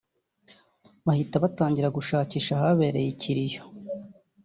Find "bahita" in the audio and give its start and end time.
1.05-1.35